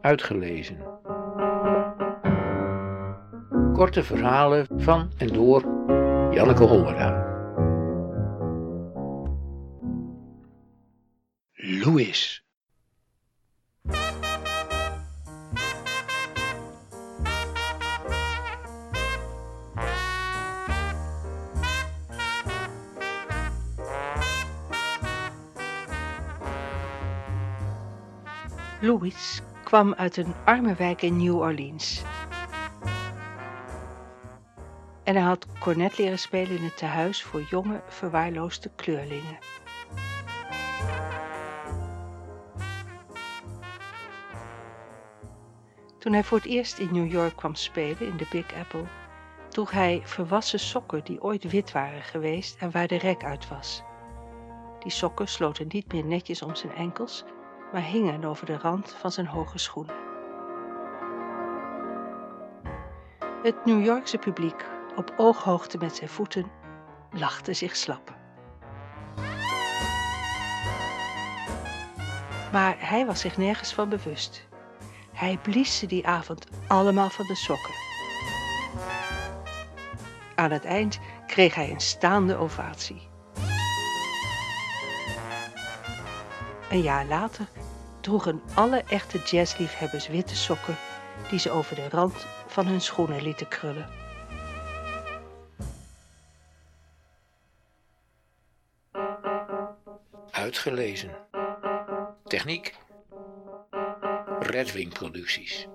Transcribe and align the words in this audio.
uitgelezen. 0.00 0.78
Korte 3.72 4.02
verhalen 4.02 4.66
van 4.76 5.10
en 5.18 5.28
door 5.28 5.62
Janneke 6.30 6.64
Hollera. 6.64 7.28
Louis. 11.54 12.44
Louis 28.80 29.42
kwam 29.64 29.94
uit 29.94 30.16
een 30.16 30.34
arme 30.44 30.74
wijk 30.74 31.02
in 31.02 31.16
New 31.16 31.36
Orleans. 31.36 32.02
En 35.04 35.14
hij 35.14 35.24
had 35.24 35.46
cornet 35.58 35.98
leren 35.98 36.18
spelen 36.18 36.56
in 36.56 36.64
het 36.64 36.76
tehuis 36.76 37.22
voor 37.22 37.42
jonge, 37.42 37.82
verwaarloosde 37.88 38.70
kleurlingen. 38.76 39.38
Toen 45.98 46.12
hij 46.12 46.24
voor 46.24 46.38
het 46.38 46.46
eerst 46.46 46.78
in 46.78 46.88
New 46.92 47.10
York 47.10 47.36
kwam 47.36 47.54
spelen 47.54 48.06
in 48.06 48.16
de 48.16 48.26
Big 48.30 48.54
Apple, 48.54 48.84
droeg 49.48 49.70
hij 49.70 50.02
verwassen 50.04 50.60
sokken 50.60 51.04
die 51.04 51.22
ooit 51.22 51.50
wit 51.50 51.72
waren 51.72 52.02
geweest 52.02 52.56
en 52.60 52.70
waar 52.70 52.86
de 52.86 52.98
rek 52.98 53.24
uit 53.24 53.48
was. 53.48 53.82
Die 54.78 54.92
sokken 54.92 55.28
sloten 55.28 55.66
niet 55.68 55.92
meer 55.92 56.04
netjes 56.04 56.42
om 56.42 56.54
zijn 56.54 56.74
enkels, 56.74 57.24
maar 57.72 57.82
hingen 57.82 58.24
over 58.24 58.46
de 58.46 58.58
rand 58.58 58.92
van 58.92 59.12
zijn 59.12 59.26
hoge 59.26 59.58
schoenen. 59.58 59.94
Het 63.42 63.64
New 63.64 63.84
Yorkse 63.84 64.18
publiek, 64.18 64.64
op 64.96 65.14
ooghoogte 65.16 65.78
met 65.78 65.96
zijn 65.96 66.10
voeten, 66.10 66.50
lachte 67.10 67.52
zich 67.52 67.76
slap. 67.76 68.18
Maar 72.52 72.76
hij 72.78 73.06
was 73.06 73.20
zich 73.20 73.36
nergens 73.36 73.74
van 73.74 73.88
bewust. 73.88 74.48
Hij 75.12 75.38
blies 75.42 75.78
ze 75.78 75.86
die 75.86 76.06
avond 76.06 76.46
allemaal 76.68 77.10
van 77.10 77.26
de 77.26 77.34
sokken. 77.34 77.74
Aan 80.34 80.50
het 80.50 80.64
eind 80.64 80.98
kreeg 81.26 81.54
hij 81.54 81.70
een 81.70 81.80
staande 81.80 82.36
ovatie. 82.36 83.08
Een 86.70 86.82
jaar 86.82 87.06
later 87.06 87.48
droegen 88.00 88.42
alle 88.54 88.82
echte 88.88 89.18
jazzliefhebbers 89.18 90.08
witte 90.08 90.36
sokken 90.36 90.76
die 91.28 91.38
ze 91.38 91.50
over 91.50 91.76
de 91.76 91.88
rand 91.88 92.26
van 92.46 92.66
hun 92.66 92.80
schoenen 92.80 93.22
lieten 93.22 93.48
krullen. 93.48 93.88
Uitgelezen. 100.30 101.10
Techniek. 102.24 102.74
Redwing 104.38 104.92
Producties. 104.92 105.69